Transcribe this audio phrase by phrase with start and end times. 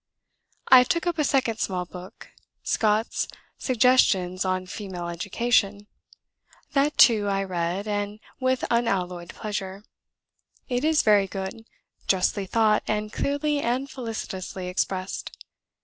[0.77, 2.31] I took up a second small book,
[2.63, 3.27] Scott's
[3.59, 5.85] 'Suggestions on Female Education;'
[6.73, 9.83] that, too, I read, and with unalloyed pleasure.
[10.67, 11.65] It is very good;
[12.07, 15.37] justly thought, and clearly and felicitously expressed.